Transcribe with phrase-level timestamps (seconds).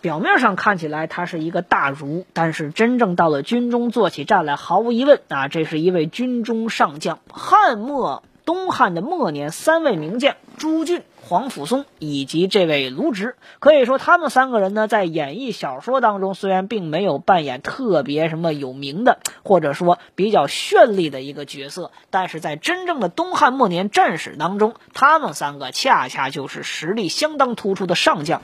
[0.00, 7.18] 表面上看起来他是一个大儒，但是真正到了军中做起战来，毫无疑问啊，这是一位军中上将。
[7.30, 28.40] 汉末东汉的末年，三位名将朱俊、皇甫嵩以及这位卢植，可以说他们三个人呢，在演义小说当中虽然并没有扮演特别什么有名的，或者说比较绚丽的一个角色，但是在真正的东汉末年战史当中，他们三个恰恰就是实力相当突出的上将。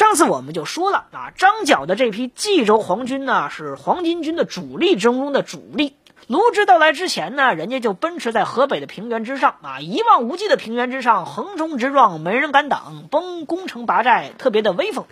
[0.00, 5.94] 上次我们就说了啊，张角的这批冀州黄军呢，是黄巾军的主力之中的主力。
[6.26, 15.04] 卢植到来之前呢，人家就奔驰在河北的平原之上啊，一望无际的平原之上，横冲直撞，没人敢挡，崩攻城拔寨，特别的威风。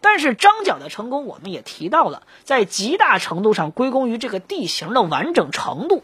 [0.00, 6.02] 但是张角的成功，我们也提到了，在极大程度上归功于这个地形的完整程度。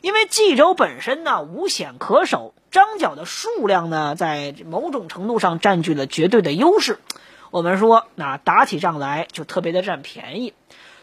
[0.00, 6.98] 因为冀州本身呢无险可守，张角的数量呢在某种程度上占据了绝对的优势。
[7.50, 10.54] 我们说，那打起仗来就特别的占便宜。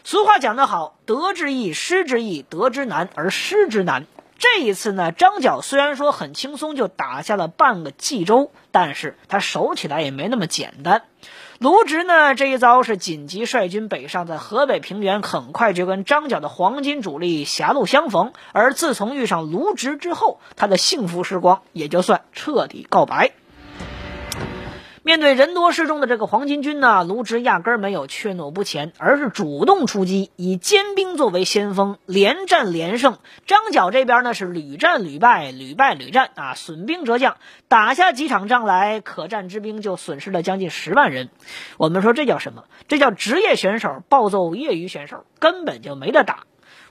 [0.04, 4.06] 俗话讲得好，得之易，失之易，得之难而失之难。
[4.38, 11.02] 这一次呢，张角虽然说很轻松就打下了半个冀州，但是他守起来也没那么简单。
[11.58, 18.34] 卢植呢，这一遭是紧急率军北上，在河北平原很快就跟张角的黄金主力狭路相逢。
[18.52, 23.32] 而自从遇上卢植之后，他的幸福时光也就算彻底告白。
[25.06, 33.18] 面对人多势众的这个黄巾军呢，卢植压根儿没有怯懦不前，而是主动出击，以坚兵作为先锋，连战连胜。
[33.46, 37.36] 张角这边呢是屡战屡败，屡败屡战啊，损兵折将，
[37.68, 41.28] 打下几场仗来，可战之兵就损失了将近十万人。
[41.78, 42.64] 我们说这叫什么？
[42.88, 46.46] 这叫职业选手暴揍业余选手，根本就没得打。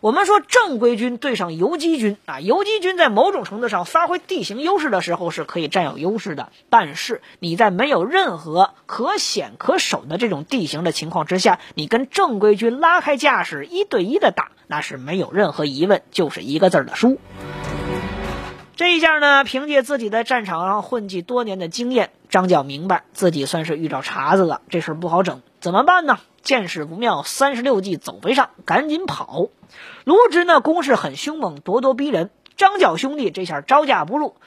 [0.05, 17.19] 我们说正规军对上游击军啊，游击军在某种程度上发挥地形优势的时候是可以占有优势的，但是你在没有任何可险可守的这种地形的情况之下，你跟正规军拉开架势一对一的打，那是没有任何疑问，就是一个字儿的输。
[18.75, 26.19] 这一下呢，凭借自己在战场上混迹多年的经验，张角明白自己算是遇到茬子了，这事不好整，怎么办呢？
[26.45, 29.49] 见势不妙，三十六计走为上，赶紧跑。
[30.05, 32.29] 卢植呢，攻势很凶猛，咄咄逼人。
[32.55, 34.37] 张角兄弟这下招架不住，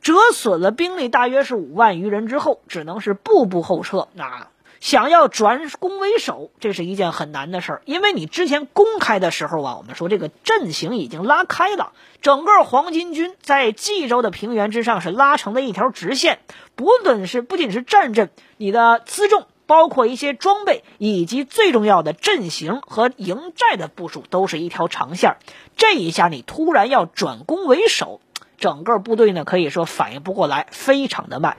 [0.00, 4.08] 折损了兵力大约是五万余人之后，只能是步步后撤。
[4.18, 4.48] 啊
[4.80, 16.40] 想要转攻为守，这是一件很难的事儿，因为你之前攻开的时候啊，我们说这个阵型已经拉开了，整个黄巾军在冀州的平原之上是拉成了一条直线，
[16.74, 19.46] 不论是不仅是战阵，你的辎重。
[19.72, 25.38] 包括一些装备，以及最重要的阵型和营寨的部署，都是一条长线。
[25.78, 28.20] 这一下你突然要转攻为守，
[28.58, 31.56] 整个部队呢可以说反应不过来，非常的慢。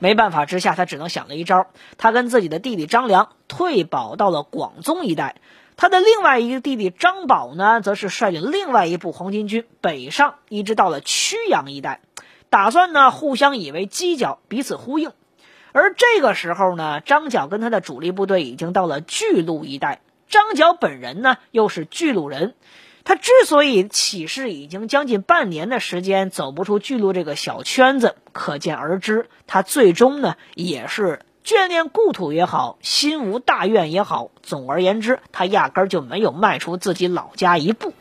[0.00, 5.36] 没办法之下，他只能想了一招，他跟自己的弟弟张良退保到了广宗一带，
[5.76, 12.00] 他的另外一个弟弟张宝呢，则是率领另外一部黄巾军北上，一直到了曲阳一带，
[12.50, 15.12] 打算呢互相以为犄角，彼此呼应。
[15.76, 20.00] 而这个时候呢，张角跟他的主力部队已经到了巨鹿一带。
[20.26, 22.54] 张角本人呢，又是巨鹿人。
[23.04, 34.30] 他之所以起事已经将近半年的时间走不出巨鹿这个小圈子，可见而知，他最终呢也是眷恋故土也好，心无大愿也好。
[34.42, 37.92] 总而言之，他压根儿就没有迈出自己老家一步。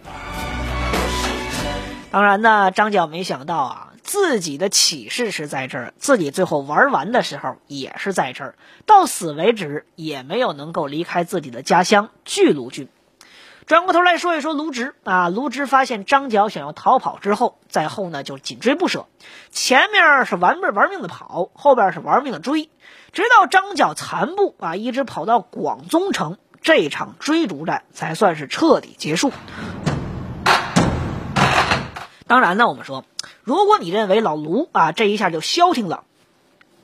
[2.09, 3.91] 当然呢，张角没想到啊。
[4.05, 8.55] 自己的起势是在这儿，自己最后玩完的时候也是在这儿，
[8.85, 12.87] 到死为止也没有能够离开自己的家乡巨鹿郡。
[13.65, 19.07] 转过头来说一说卢植啊，卢植发现张角想要逃跑之后，在后呢就紧追不舍，
[19.49, 22.69] 前面是玩命玩命的跑，后边是玩命的追，
[23.11, 29.31] 直到张角残部啊一直跑到广宗城，这场追逐战才算是彻底结束。
[32.27, 33.05] 当然呢，我们说。
[33.43, 36.03] 如果你认为老卢啊这一下就消停了，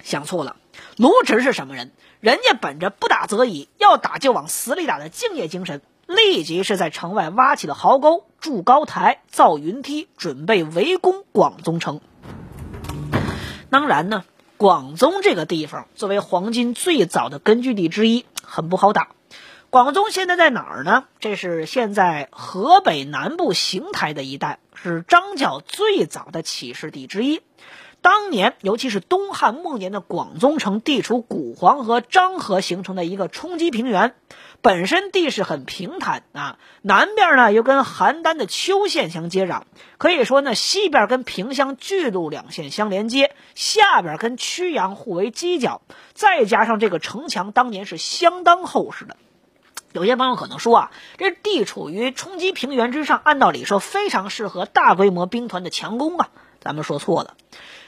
[0.04, 0.56] 想错了。
[0.98, 1.92] 卢植是什么人？
[2.20, 12.02] 人家本着不打则已，要打就往死里打的敬业精神，立即是在城外挖起了壕沟、筑高台、造云梯，准备围攻广宗城。
[13.72, 14.24] 当然呢，
[14.58, 19.10] 广宗这个地方作为黄金最早的根据地之一，很不好打。
[19.72, 21.06] 广宗现在在哪儿呢？
[21.22, 27.42] 这是现在河北南部邢台的一带，是张角最早的起事地之一。
[28.02, 34.14] 当年，尤其是东汉末年的广宗城，地处古黄河、漳河形成的一个冲积平原，
[34.62, 36.60] 本身地势很平坦啊。
[36.82, 39.62] 南边呢又跟邯郸的丘县相接壤，
[39.98, 45.82] 可以说呢，西边跟萍乡巨鹿两县相连接，下边跟曲阳互为犄角，
[46.14, 49.16] 再加上这个城墙当年是相当厚实的。
[49.94, 56.30] 有些朋友可能说啊，这地处于冲击平原之上，按道理说非常适合大规模兵团的强攻啊。
[56.62, 57.36] 咱们说错了，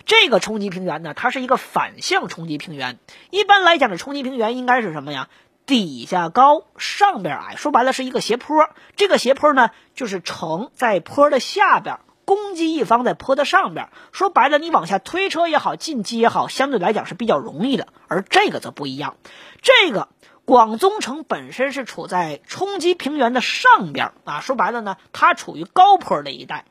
[0.05, 2.97] 这个冲击平原呢，它是一个反向冲击平原。
[3.29, 5.29] 一般来讲，这冲击平原应该是什么呀？
[5.65, 8.67] 底下高，上边矮，说白了是一个斜坡。
[8.95, 13.89] 这个斜坡呢，就是城在坡的下边，攻击一方在坡的上边。
[14.11, 17.87] 说白了，你往下推车也好，进击也好，相对来讲是比较容易的。
[18.07, 19.15] 而这个则不一样，
[19.61, 20.09] 这个。
[20.45, 26.65] 广宗城本身是处在冲积平原的上边啊，说白了呢，它处于高坡的一带。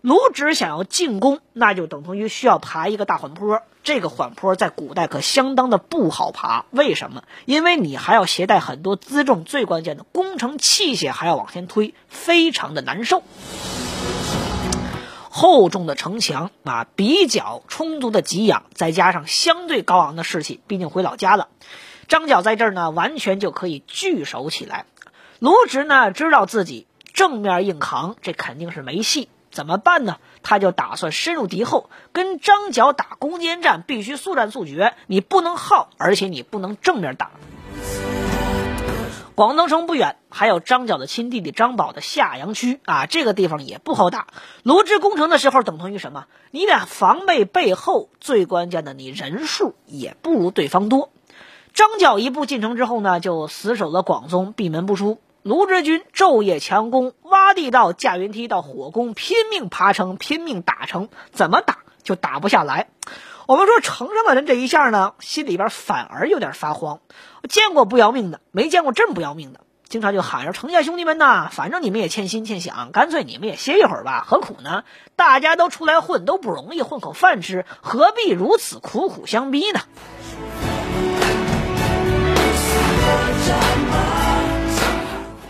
[0.00, 3.62] 卢植想要进攻，那就等同于需要爬一个大缓坡。
[3.84, 7.22] 这个缓坡在古代可相当的不好爬，为什么？
[7.44, 13.22] 因为你还要携带很多辎重，最关键的工程器械还要往前推，非常的难受。
[15.30, 21.48] 厚重的城墙啊，比较充足的给养，再加上相对高昂的士气，毕竟回老家了。
[22.08, 24.86] 张角在这儿呢，完全就可以聚守起来。
[25.38, 29.28] 卢植呢，知道自己正面硬扛，这肯定是没戏。
[29.50, 30.18] 怎么办呢？
[30.42, 34.94] 他就打算深入敌后，跟张角打攻坚战，必须速战速决。
[35.06, 37.30] 你不能耗，而且你不能正面打。
[39.34, 44.28] 广东城不远，还有张角的亲弟弟张宝的下阳区啊，这个地方也不好打。
[44.62, 46.26] 卢植攻城的时候，等同于什么？
[46.50, 51.10] 你俩防备背后，最关键的，你人数也不如对方多。
[51.76, 55.18] 张角一步进城之后呢，就死守了广宗，闭门不出。
[55.42, 62.88] 卢植军昼夜强攻，挖地道、架云梯到火攻，拼命爬城，拼命打城，怎么打就打不下来。
[63.46, 67.00] 我们说城上的人这一下呢，心里边反而有点发慌。
[67.46, 69.60] 见过不要命的，没见过这么不要命的。
[69.86, 74.84] 经常就喊着城下兄弟们呐，反正你们也欠薪欠饷，干脆你们也歇一会儿吧，何苦呢？
[75.14, 79.80] 大家都出来混都不容易，混口饭吃，何必如此苦苦相逼呢？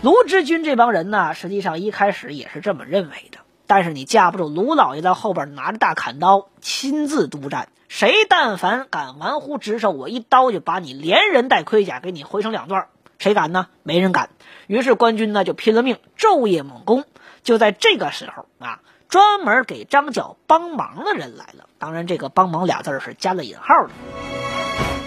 [0.01, 3.39] 卢知军这帮人呢，实际上一开始也是这么认为的。
[3.65, 12.87] 但是你架不住卢老爷在后边拿着大砍刀亲自督战，谁但凡敢玩忽职守，我一刀就把你连人带盔甲给你挥成两段。
[13.17, 13.67] 谁敢呢？
[13.83, 14.29] 没人敢。
[14.67, 17.03] 于是官军呢就拼了命，昼夜猛攻。
[17.43, 18.79] 就在这个时候啊，
[19.09, 21.65] 专门给张角帮忙的人来了。
[21.79, 23.89] 当然，这个“帮忙”俩字是加了引号的。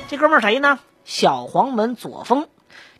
[0.08, 0.78] 这哥们儿谁呢？
[1.04, 2.48] 小黄门左峰。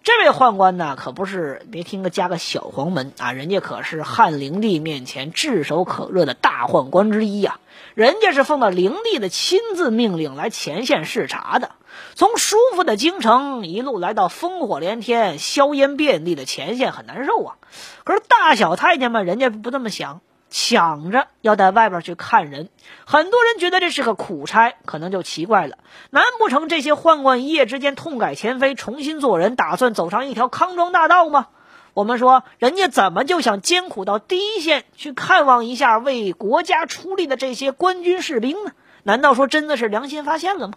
[0.02, 7.60] 这位宦官呢，可不是别听个加个小黄门啊，人家可是汉灵帝面前炙手可热的大宦官之一呀。
[7.94, 11.72] 人家是奉了灵帝的亲自命令来前线视察的，
[12.14, 17.56] 从舒服的京城一路来到烽火连天、硝烟遍地的前线，很难受啊。
[18.04, 20.22] 可是大小太监们，人家不这么想。
[20.50, 22.68] 抢着要在外边去看人，
[23.06, 25.78] 很多人觉得这是个苦差，可能就奇怪了。
[26.10, 31.46] 难不成这些宦官一夜之间痛改前非，重新做人，打算走上一条康庄大道吗？
[31.94, 38.72] 我们说，人家怎么就想艰苦到第一线去看望一下为国家出力的这些官军士兵呢？
[39.02, 40.74] 难道说真的是良心发现了吗？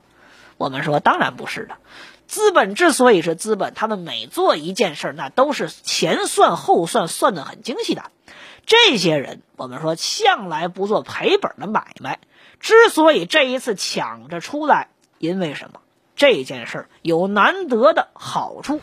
[0.57, 1.75] 我们说，当然不是的。
[2.25, 8.03] 资本之所以是资本，他们每做一件事，那都是前算后算，算得很精细的。
[8.65, 12.19] 这些人，我们说向来不做赔本的买卖。
[12.59, 15.81] 之所以这一次抢着出来，因为什么？
[16.15, 18.79] 这件事有难得的好处。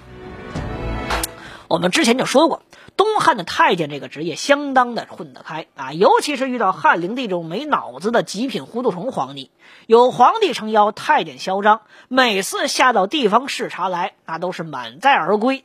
[1.69, 2.63] 我们之前就说过，
[2.97, 9.53] 东汉的太监这个职业相当的混得开啊，尤其是遇到汉灵帝这种没脑子的极品糊涂虫皇帝，
[9.87, 15.65] 有皇帝撑腰，太监嚣张，每次下到地方视察来，那都是满载而归。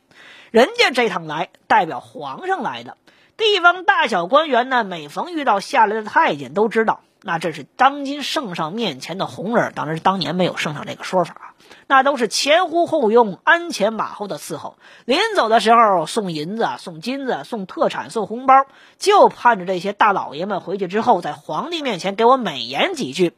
[0.52, 2.96] 人家这趟来，代表皇上来的。
[3.36, 9.72] 地方大小官员呢，每逢遇到下来的太监，都知道那这是当今圣上面前的红人。
[9.74, 11.54] 当然是当年没有圣上这个说法，
[11.86, 14.78] 那都是前呼后拥、鞍前马后的伺候。
[15.04, 18.54] 临走的时候送银子、送金子、送特产、送红包，
[18.98, 23.34] 就盼着这些大老爷们回去之后，在皇帝面前给我美言几句。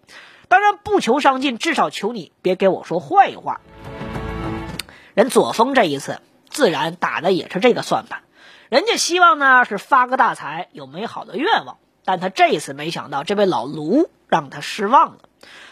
[0.49, 3.61] 当然不求上进，至少求你别给我说坏话。
[5.15, 8.23] 人左峰这一次自然打的也是这个算盘。
[8.69, 15.21] 人家希望呢是发个大财，有美好的愿望，但他这次没想到，这位老卢让他失望了。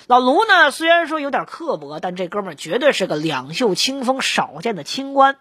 [0.07, 5.37] 老卢呢，虽然说有点刻薄，但这哥们绝对是个两袖清风少见的清官。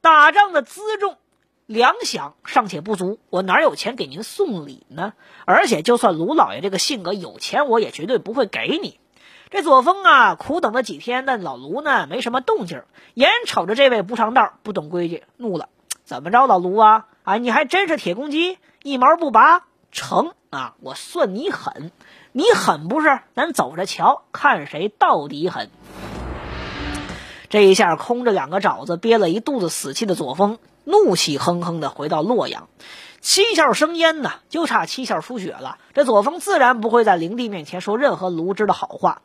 [0.00, 1.16] 打仗的辎重、
[1.66, 5.14] 粮饷尚且不足，我哪有钱给您送礼呢？
[5.46, 9.00] 而且，就算卢老爷这个性格有钱，我也绝对不会给你。
[9.50, 12.82] 这左峰啊，苦等了几天，但老卢呢，没什么动静，
[13.14, 15.68] 眼瞅着这位不上道、不懂规矩，怒了
[16.04, 17.06] ：“怎么着，老卢啊？
[17.22, 19.64] 啊，你还真是铁公鸡，一毛不拔？
[19.90, 20.74] 成啊！
[20.80, 21.90] 我算你狠。”
[22.36, 23.20] 你狠不是？
[23.36, 25.70] 咱走着瞧，看谁到底狠。
[27.48, 32.68] 这一下，空着两个爪子、憋了一肚子死气的左峰，怒气哼哼的回到洛阳。
[33.20, 35.78] 七窍生烟呐，就差七窍出血了。
[35.94, 39.22] 这左峰自然不会在灵帝面前说任何卢植的好话。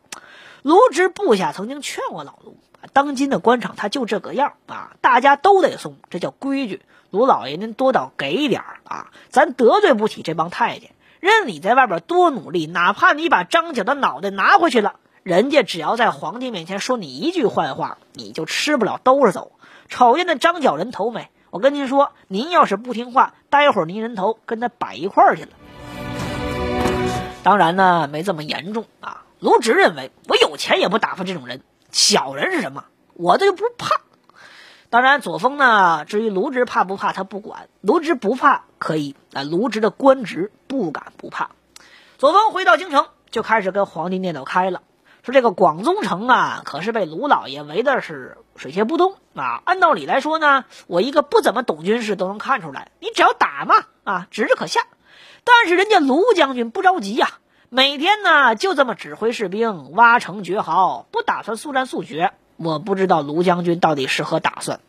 [0.62, 2.58] 卢植部下曾经劝过老卢，
[2.94, 6.82] 当今的官场他就这个样啊，大家都得送，这叫规矩。
[7.12, 10.92] 卢老爷您多倒给点啊，咱得罪不起这帮太监。
[11.20, 19.52] 任你在外边多努力，哪怕你把张角的脑袋拿回去了，人家只要在皇帝面前说你一句坏话，你就吃不了兜着走。
[19.88, 21.30] 瞅见那张角人头没？
[21.50, 25.50] 我跟您说，您要是不听话，待会儿您人头跟他摆一块儿去了。
[27.42, 29.24] 当然呢，没这么严重啊。
[29.40, 31.62] 卢植认为，我有钱也不打发这种人。
[31.92, 32.86] 小人是什么？
[33.14, 34.02] 我这就不怕。
[34.90, 37.70] 当然，左峰呢，至于卢植怕不怕，他不管。
[37.82, 41.52] 卢植不怕可以，啊，卢植的官职不敢不怕。
[42.18, 44.82] 左峰回到京城，就开始跟皇帝念叨开了，
[45.24, 49.62] 说这个广宗城啊，可是被卢老爷围的是水泄不通啊。
[49.64, 54.82] 按道理来说呢，我一个不怎么懂军事都能看出来，你只要打嘛，啊，指日可下。
[55.44, 57.30] 但是人家卢将军不着急呀，
[57.72, 62.34] 每天呢就这么指挥士兵挖城掘壕，不打算速战速决。
[62.58, 64.80] 我不知道卢将军到底是何打算。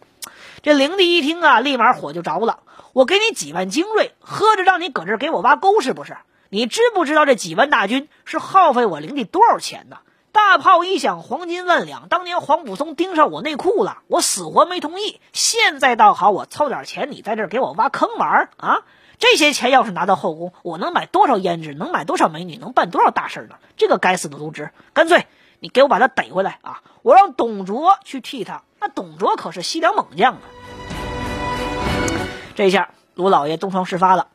[0.63, 2.61] 这灵帝一听啊，立马火就着了。
[2.95, 6.17] 我给你几万精锐，喝着让你搁这给我挖沟是不是？
[6.49, 9.99] 你知不知道这几万大军是耗费我灵帝多少钱呢？
[10.33, 12.09] 大炮一响，黄金万两。
[12.09, 15.21] 当年黄甫松盯上我内库了，我死活没同意。
[15.35, 18.79] 现在倒好，我凑点钱，你在这给我挖坑玩啊？
[19.21, 21.75] 这些钱要是拿到后宫，我能买多少胭脂？
[21.75, 22.57] 能买多少美女？
[22.57, 23.57] 能办多少大事呢？
[23.77, 25.27] 这个该死的卢植，干脆。
[25.62, 26.81] 你给我把他逮回来啊！
[27.03, 28.62] 我让董卓去替他。
[28.81, 30.41] 那董卓可是西凉猛将啊！
[32.55, 34.29] 这下卢老爷东窗事发了。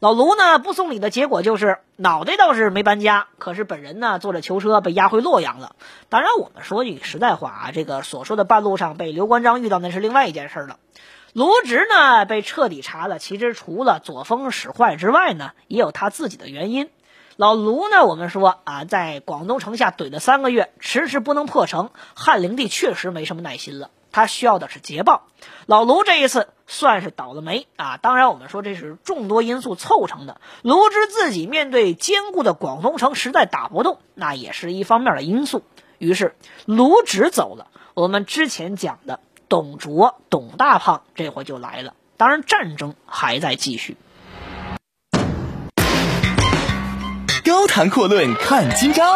[0.00, 5.76] 老卢呢不送礼的结果就是脑袋倒是没搬家，可是本人呢坐着囚车被押回洛阳了。
[6.08, 10.78] 当然，我们说句实在话啊，这个所说的半路上被刘关张遇到那是另外一件事了。
[11.32, 16.90] 卢植呢被彻底查了，其实除了左峰使坏之外呢，也有他自己的原因。
[17.36, 18.04] 老卢呢？
[18.04, 21.90] 我们说啊，在广东城下怼了三个月，迟迟不能破城。
[22.14, 25.22] 汉灵帝确实没什么耐心了，他需要的是捷报。
[25.64, 27.96] 老卢这一次算是倒了霉啊！
[27.96, 30.38] 当然，我们说这是众多因素凑成的。
[30.60, 35.62] 卢植自己面对坚固的广东城，实在打不动，那也是一方面的因素。
[35.96, 36.36] 于是
[36.66, 39.20] 卢植走了，我们之前讲的
[39.52, 41.92] 董卓、董大胖这回就来了。
[42.16, 43.98] 当然，战争还在继续。
[47.44, 49.14] 高谈阔论看今朝，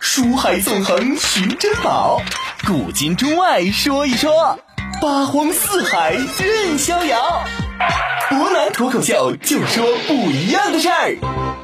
[0.00, 2.22] 书海纵横寻珍宝，
[2.66, 4.58] 古今中外说一说，
[5.02, 7.44] 八荒四海任逍遥。
[8.30, 11.63] 湖南脱口秀就说不一样的事儿。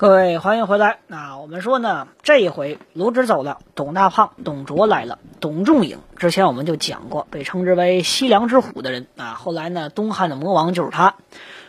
[0.00, 1.00] 各位欢迎回来。
[1.08, 5.18] 那我们说呢，这一回卢植走了，董大胖、董卓来了。
[5.40, 9.34] 董仲颖之前我们就讲过，被称之为西凉之虎的人啊。
[9.34, 11.16] 后来呢，东汉的魔王就是他，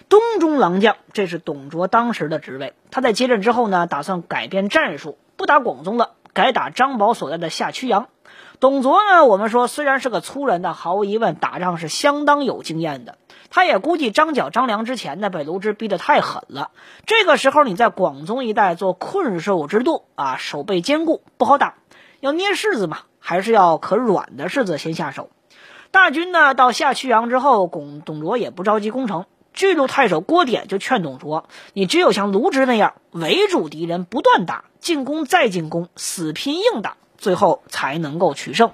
[0.08, 2.74] 东中郎将，这是董卓当时的职位。
[2.90, 8.08] 他在接任之后呢，打算改变战术，不打广宗了，改打张宝所在的下曲阳。
[8.62, 13.18] 董卓呢，我们说虽然是个粗人，但毫无疑问打仗是相当有经验的。
[13.52, 16.72] 他也估计张角、张良之前呢被卢植逼得太狠了。
[17.06, 21.76] 这个时候你在广宗一带做困兽之斗啊，守备坚固，不好打。
[22.22, 25.30] 要捏柿子嘛，还是要可软的柿子先下手。
[25.92, 29.26] 大军呢到下曲阳之后，董董卓也不着急攻城。
[29.54, 38.72] 巨鹿太守郭典就劝董卓：“你只有像卢植那样围住敌人，不断打，进攻再进攻，死拼硬打，最后才能够取胜。”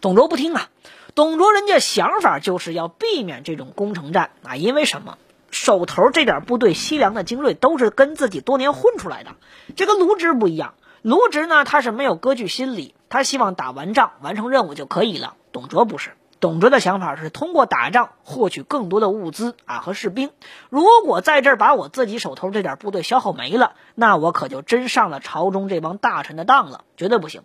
[0.00, 0.70] 董卓不听啊。
[1.18, 5.18] 董卓人家想法就是要避免这种攻城战啊，因为什么？
[5.50, 9.32] 手头这点部队，西凉的精锐都是跟自己多年混出来的。
[9.74, 15.34] 这个卢植不一样，卢植呢他是没有割据心理，他希望打完仗完成任务就可以了。
[15.50, 20.30] 董卓不是，董卓的想法是通过打仗获取更多的物资啊和士兵。
[20.70, 27.42] 如果在这儿把我自己手头这点部队消耗没了，那我可就真上了朝中这帮大臣的当了，绝对不行。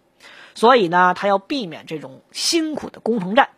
[0.54, 3.50] 所以呢，他要避免这种辛苦的攻城战。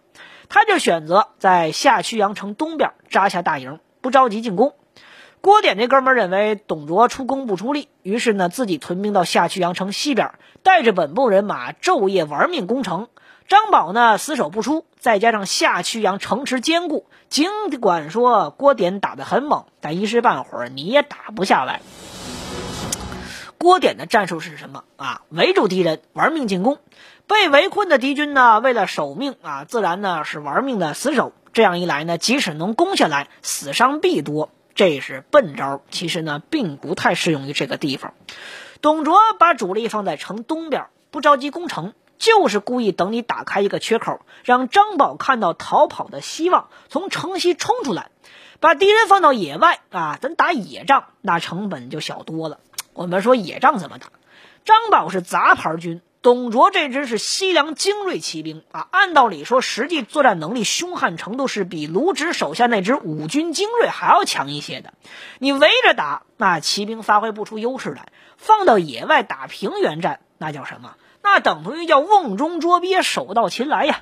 [0.50, 4.74] 他就选择在下曲阳城东边扎下大营，不着急进攻。
[5.42, 10.32] 郭典这哥们认为董卓出工不出力，于是呢自己屯兵到下曲阳城西边，
[10.64, 13.10] 带着本部人马昼夜玩命攻城。
[13.48, 17.48] 张宝呢死守不出，再加上下曲阳城池坚固，尽
[17.80, 21.82] 管说郭典打得很猛，但一时半会儿你也打不下来。
[23.60, 25.22] 郭典的战术是什么啊？
[25.30, 26.80] 围住敌人，玩命进攻。
[27.28, 31.34] 被围困的敌军呢，为了守命啊，自然呢是玩命的死守。
[31.54, 34.50] 这样一来呢，即使能攻下来，死伤必多。
[34.76, 38.14] 这是笨招，其实呢并不太适用于这个地方。
[38.82, 48.12] 董卓把主力放在城东边，不着急攻城，就是故意等你打开一个缺口，让张宝看到逃跑的希望，从城西冲出来，
[48.60, 52.60] 把敌人放到野外啊，咱打野仗，那成本就小多了。
[52.94, 54.08] 我们说野仗怎么打？
[54.66, 58.88] 张宝是杂牌军，董卓这支是西凉精锐骑兵啊。
[58.90, 64.96] 按道理说，实际作战能力、凶悍程度是比卢植手下那支五军精锐还要强一些的。
[65.38, 68.06] 你围着打，那骑兵发挥不出优势来；
[68.38, 70.96] 放到野外打平原战，那叫什么？
[71.22, 74.00] 那等同于叫瓮中捉鳖，手到擒来呀。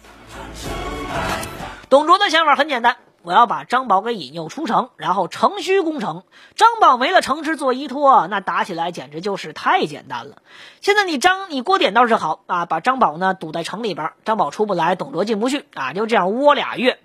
[1.90, 2.96] 董卓的想法很简单。
[3.24, 6.24] 我要把张宝给引诱出城，然后乘虚攻城。
[6.56, 10.42] 张宝没了城池做依托，那打起来简直就是太简单了。
[10.82, 17.00] 现在你张你郭典倒是好啊，把张宝呢堵在城里边，张宝出不来，董卓进不去啊，就这样窝俩月。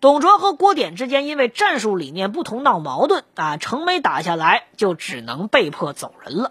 [0.00, 6.50] 董卓和郭典之间因为战术理念不同闹矛盾啊，城没打下来，就只能被迫走人了。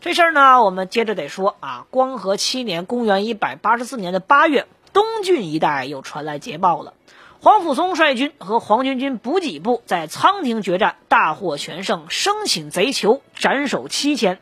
[0.00, 4.66] 这事儿呢，我们接着得说啊，光和七年（公元一百八十四年的八月）。
[4.92, 6.94] 东郡一带又传来捷报了，
[7.40, 14.38] 黄甫松率军和黄巾军补给部在仓亭决战，大获全胜，生擒贼酋，斩首七千。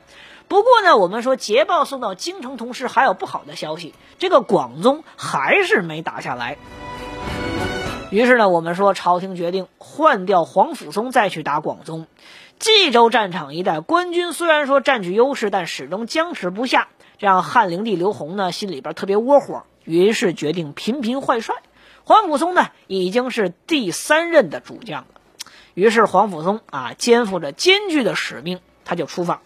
[0.49, 6.59] 不过呢，我们说捷报送到京城，同时还有不好的消息，这个广宗还是没打下来。
[8.11, 12.09] 于是呢，我们说朝廷决定换掉黄甫松，再去打广宗。
[12.59, 19.63] 冀州战场一带，官军虽然说占据优势，但始终僵持不下，这让汉灵帝刘宏呢心里边特别窝火。
[19.85, 21.57] 于是决定频频换帅，
[22.05, 25.21] 黄甫松呢已经是第三任的主将了。
[25.75, 29.41] 于是黄甫松啊肩负着艰巨的使命，他就出发。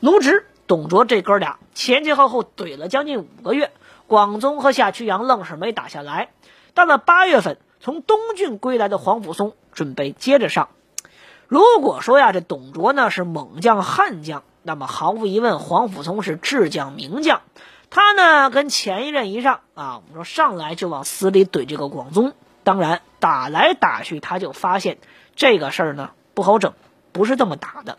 [0.00, 3.70] 卢植、董卓这哥俩前前后后怼了将近五个月，
[4.06, 6.30] 广宗和夏曲阳愣是没打下来。
[6.74, 10.68] 到了八月份，从东郡归来的黄甫松准备接着上。
[11.48, 17.40] 如果说呀，这董卓呢是猛将悍将，那么毫无疑问，黄甫松是智将名将。
[17.96, 22.34] 他呢，跟前一任一上啊，我们说上来就往死里怼这个广宗。
[22.62, 24.98] 当然打来打去，他就发现
[25.34, 26.74] 这个事儿呢不好整，
[27.12, 27.96] 不是这么打的。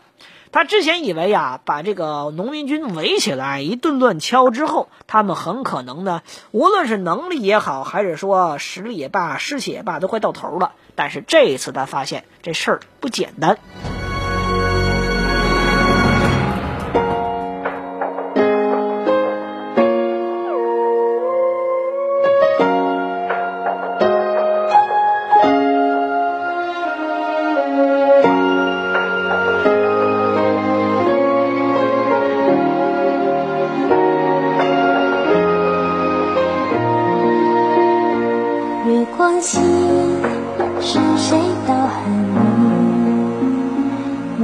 [0.52, 10.74] 他之前以为呀，把这个农民军围起来一顿乱敲之后，他们很可能呢，无论是能力也好，还是说实力也罢，士气也罢，都快到头了。
[10.94, 13.58] 但是这一次他发现这事儿不简单。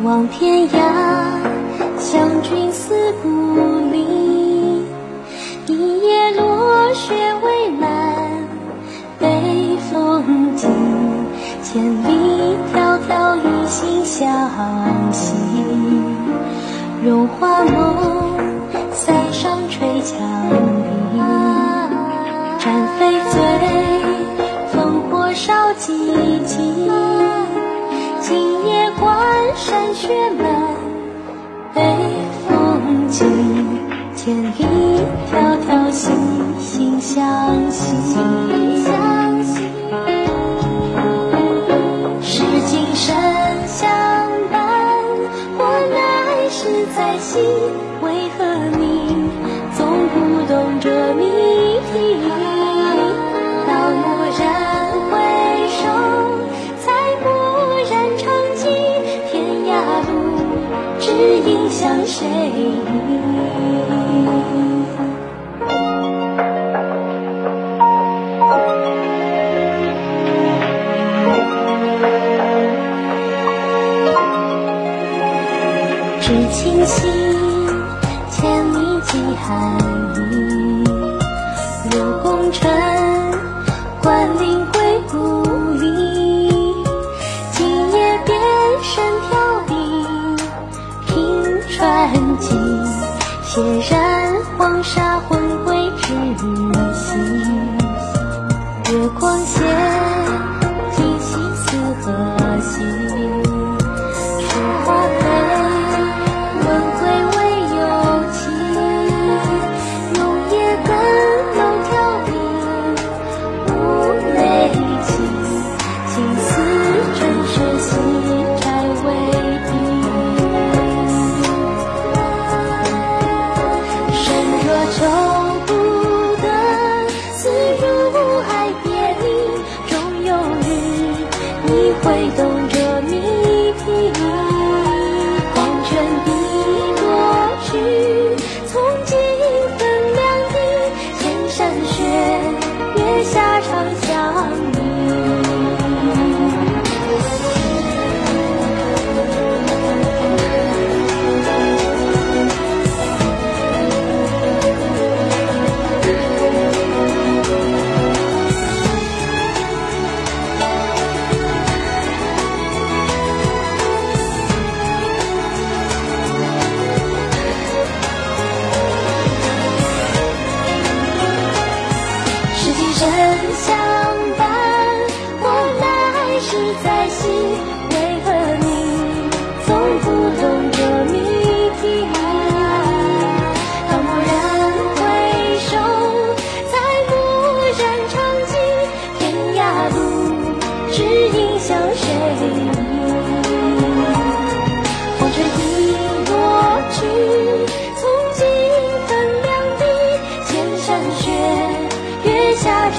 [0.05, 0.77] 望天涯，
[1.99, 3.57] 相君思故
[3.91, 4.85] 里。
[5.67, 7.89] 一夜落雪未满，
[9.19, 10.67] 北风急，
[11.63, 15.33] 千里迢迢一心相惜，
[17.03, 18.14] 融化梦。
[76.27, 77.07] 水清清
[78.31, 79.79] 千里寄寒
[80.15, 80.19] 意
[81.91, 82.67] 入宫阙
[84.03, 84.81] 关伶归
[85.13, 85.43] 故
[85.75, 85.85] 里
[87.53, 88.41] 今夜边
[88.81, 88.97] 舟
[89.29, 89.31] 飘
[89.67, 89.71] 泊
[91.07, 91.13] 凭
[91.69, 91.79] 船
[92.39, 92.49] 记
[93.45, 93.61] 血
[93.91, 94.04] 染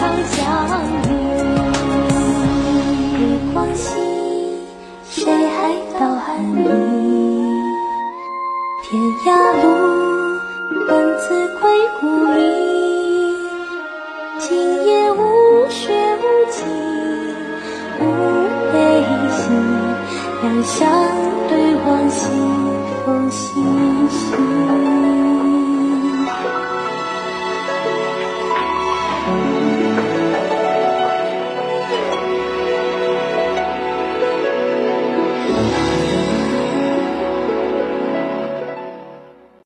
[0.06, 0.38] 长相
[0.94, 1.12] 遇。
[3.18, 3.90] 月光西，
[5.10, 6.64] 谁还道暗里？
[8.84, 9.28] 天涯
[9.64, 9.66] 路，
[10.88, 11.24] 本自
[11.60, 11.62] 归
[12.00, 12.38] 故里。
[14.38, 14.46] 今
[14.86, 15.18] 夜无
[15.70, 15.82] 雪
[16.18, 16.62] 无迹，
[18.00, 18.04] 无
[18.72, 18.76] 悲
[19.32, 19.44] 喜，
[20.44, 20.78] 两相
[21.50, 21.52] 对
[21.88, 22.30] 望，西
[23.04, 23.40] 风细
[24.12, 25.15] 细。